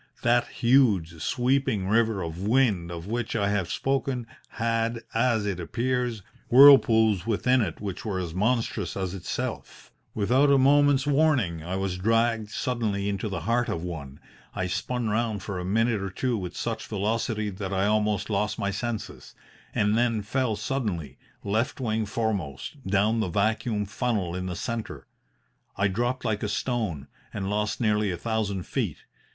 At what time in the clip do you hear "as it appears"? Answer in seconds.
5.13-6.23